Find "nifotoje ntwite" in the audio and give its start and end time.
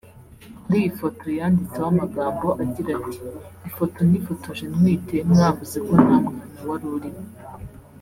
4.09-5.17